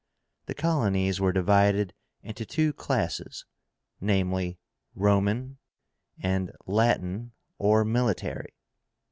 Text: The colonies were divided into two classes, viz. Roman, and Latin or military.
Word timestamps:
The 0.47 0.55
colonies 0.55 1.21
were 1.21 1.31
divided 1.31 1.93
into 2.23 2.43
two 2.43 2.73
classes, 2.73 3.45
viz. 4.01 4.55
Roman, 4.95 5.57
and 6.19 6.51
Latin 6.65 7.33
or 7.59 7.85
military. 7.85 8.55